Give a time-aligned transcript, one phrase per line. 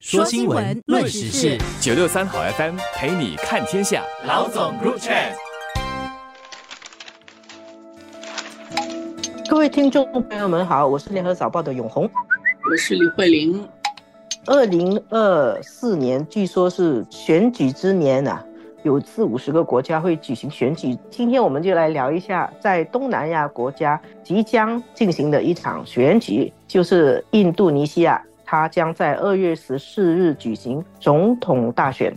[0.00, 4.02] 说新闻，论时事，九六三好 FM 陪你看天下。
[4.26, 5.34] 老总 Group Chat，
[9.46, 12.10] 各位听众朋友们好，我是联合早报的永红，
[12.70, 13.68] 我是李慧玲。
[14.46, 18.42] 二零二四年据说是选举之年啊，
[18.82, 20.96] 有四五十个国家会举行选举。
[21.10, 28.18] 今天我们就来聊一下，在东南亚国家即将进行的一场选举，就是印度尼西亚。
[28.50, 32.12] 他将在二月十四日举行总统大选。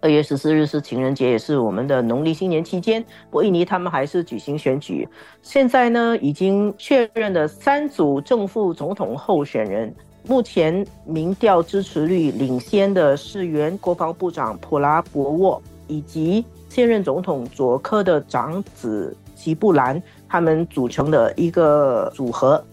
[0.00, 3.02] 二月十四日是情人节，也是我们的农历新年期间。
[3.02, 5.08] 不过印尼他们还是举行选举。
[5.42, 9.92] 现在呢，已经确认的三组正副总统候选人，
[10.28, 22.64] 目前民调支持率领先的是原国防部长普拉博沃以及现任总统佐科的长子吉布兰，他们组成的一个组合。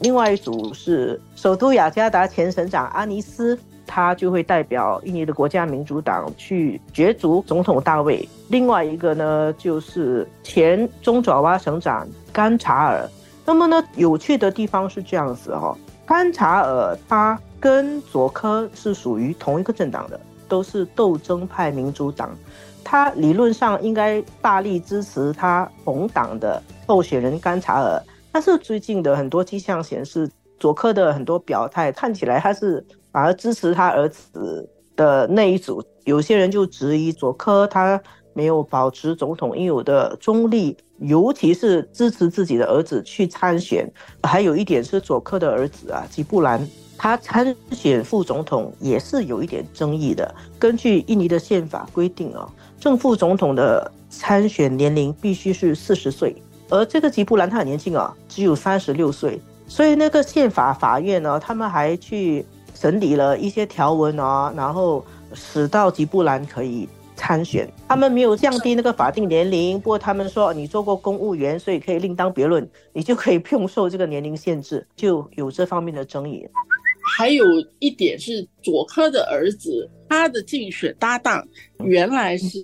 [0.00, 8.28] 另外一组是首都雅加达前省长阿尼斯，他就会代表印尼的国家民主党去角逐总统大位。
[8.48, 13.08] 另外一个呢，就是前中爪哇省长甘查尔。
[13.46, 22.36] 那么呢，有趣的地方是这样子哈，甘查尔他跟佐科是属于同一个政党的，都是斗争派民主党，
[22.82, 28.02] 他理论上应该大力支持他同党的候选人甘查尔。
[28.34, 35.80] 但是最近的很多迹象显示，佐科的很多表态看起来他是反而支持他儿子的那一组。
[36.02, 43.88] 有些人就质疑佐科他没有保持总统应有的中立，尤其是支持自己的儿子去参选。
[44.24, 50.34] 还有一点是佐科的儿子啊吉布兰，他参选副总统也是有一点争议的。
[50.58, 56.34] 根据印尼的宪法规定啊，正副总统的参选年龄必须是四十岁。
[56.70, 65.04] 而这个吉布兰他很年轻啊，只有三十六岁，所以那个宪法法院呢，他们还去审理了一些条文啊，然后
[65.34, 67.70] 使到吉布兰可以参选。
[67.88, 76.48] 他们没有降低那个法定年龄，不过他们说你做过公务员，所以可以另当别论，你就可以不用受这个年龄限制，就有这方面的争议。
[77.16, 77.44] 还有
[77.78, 81.46] 一点是佐科的儿子，他的竞选搭档
[81.80, 82.58] 原来是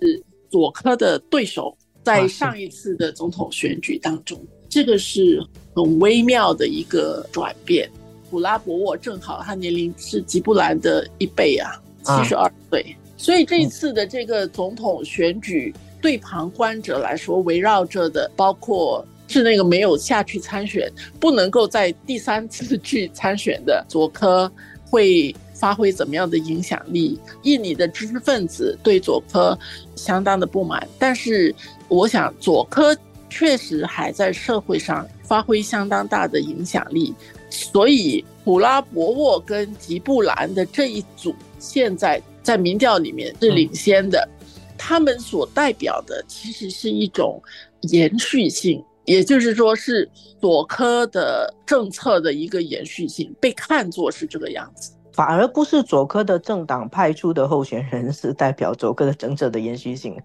[0.49, 1.77] 佐科的对手。
[2.03, 5.41] 在上一次的总统选举当中，这个是
[5.75, 7.89] 很微妙的一个转变。
[8.29, 12.95] 普拉博沃正好他年龄是吉布兰的一倍啊，七十二岁。
[13.17, 24.51] 所以这一次的这个总统选举，对旁观者来说，围绕着的包括是那个没有下去参选，不能够在第三次去参选的佐科
[24.89, 25.35] 会。
[25.61, 27.19] 发挥怎么样的影响力？
[27.43, 29.55] 印尼的知识分子对佐科
[29.95, 31.53] 相当的不满，但是
[31.87, 32.97] 我想佐科
[33.29, 37.13] 确实还在社会上发挥相当大的影响力，
[37.51, 44.27] 所以普拉博沃跟吉布兰的这一组现在在民调里面是领先的，
[44.75, 47.39] 他们所代表的其实是一种
[47.81, 50.09] 延续性，也就是说是
[50.41, 54.91] 佐科的政策的一个延续性，被看作是这个样子。
[55.13, 60.15] 反而不是佐科的政党派出的候选人是代表佐科的整者的延续性。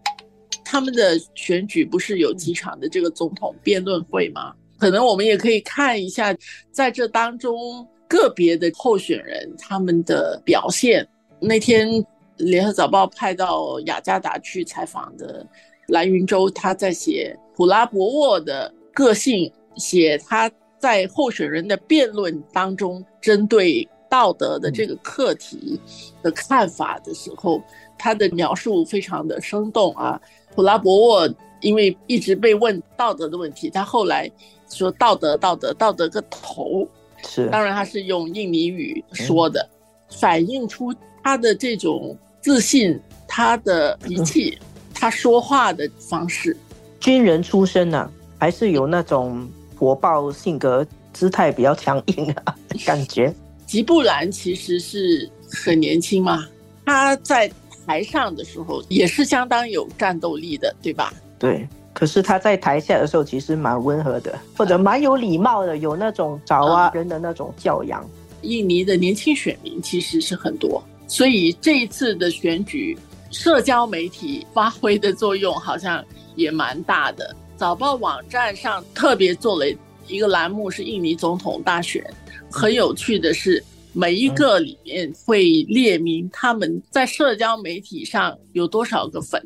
[0.64, 4.52] 他们的选举不是有几场的这个总统辩论会吗？
[4.78, 6.36] 可能我们也可以看一下，
[6.70, 11.06] 在这当中个别的候选人他们的表现。
[11.41, 11.88] 那天
[12.36, 15.47] 联合早报派到雅加达去采访的
[15.88, 23.88] 蓝云洲，他在写普拉博沃的个性，写他在候选人的辩论当中针对。
[24.09, 25.81] 道德的这个课题
[26.22, 27.62] 的看法的时候，
[27.99, 30.21] 他的描述非常的生动啊。
[30.55, 34.31] 普拉博沃因为一直被问道德的问题，他后来
[34.71, 36.87] 说道德道德道德个头，
[37.27, 39.69] 是当然他是用印尼语说的，
[40.11, 44.59] 反映出他的这种自信，他的脾气，
[44.95, 46.56] 他说话的方式。
[47.00, 53.34] 军人出身呢，还是有那种火爆性格，姿态比较强硬啊，感觉。
[53.66, 56.47] 吉布兰其实是很年轻嘛，
[56.84, 57.51] 他在
[57.86, 61.13] 台上的时候也是相当有战斗力的，对吧？
[61.39, 61.68] 对。
[61.92, 68.07] 可是他在台下的时候其实蛮温和的，或者蛮有礼貌的，有那种爪哇人的那种教养。
[68.42, 72.95] 印尼的年轻选民其实是很多，所以这一次的选举，
[73.30, 76.04] 社交媒体发挥的作用好像
[76.34, 77.34] 也蛮大的。
[77.57, 79.65] 早报网站上特别做了
[80.07, 82.04] 一个栏目，是印尼总统大选。
[82.51, 83.63] 很有趣的是，
[83.93, 89.43] 每一个里面会列明他们在社交媒体上有多少个粉。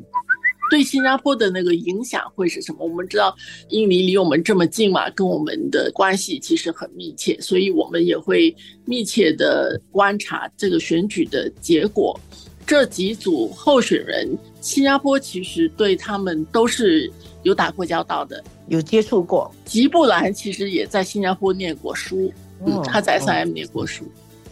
[0.69, 2.87] 对新加坡的那个影响会是什么？
[2.87, 3.35] 我们知道
[3.67, 8.55] 印尼离我们这么近嘛，跟我们的关系其实很密切，所以我们也会
[8.85, 12.17] 密切的观察这个选举的结果。
[12.65, 17.11] 这几组候选人，新加坡其实对他们都是
[17.43, 19.53] 有打过交道的，有接触过。
[19.65, 22.31] 吉布兰其实也在新加坡念过书，
[22.65, 24.05] 嗯，他在三 M 念过书。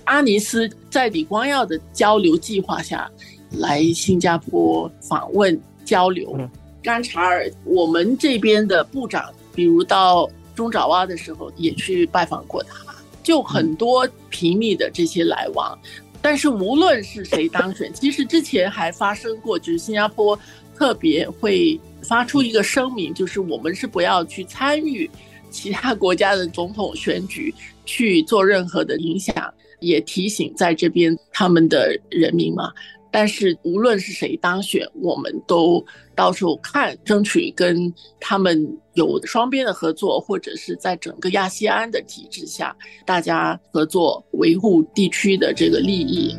[0.06, 3.10] 阿尼斯在李光耀的交流计划下
[3.52, 6.36] 来新加坡访问交流。
[6.82, 12.76] 甘查尔，我们这边的部长，比如到中爪哇的时候也去拜访过他，
[13.22, 15.78] 就很多频密的这些来往。
[16.22, 20.38] 但是无论是谁当选， 其实之前还发生过，就是新加坡
[20.76, 25.10] 特别会发出一个声明，就是我们是不要去参与
[25.50, 27.54] 其他国家的总统选举，
[27.86, 32.72] 去做任何的影响，也提醒在这边他们的人民嘛。
[33.12, 35.84] 但是无论是谁当选，我们都
[36.16, 42.76] 到时候看，争取跟他们有双边的合作，或者是在整个亚细安的体制下，
[43.08, 46.38] 大家合作维护地区的这个利益。